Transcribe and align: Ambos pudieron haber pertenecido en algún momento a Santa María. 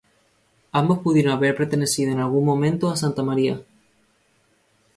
Ambos 0.71 0.97
pudieron 0.97 1.31
haber 1.33 1.55
pertenecido 1.55 2.11
en 2.11 2.17
algún 2.17 2.43
momento 2.43 2.89
a 2.89 2.97
Santa 2.97 3.21
María. 3.21 3.61